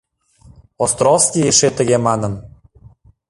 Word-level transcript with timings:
Островский 0.85 1.47
эше 1.51 1.69
тыге 1.77 1.97
манын. 2.07 2.33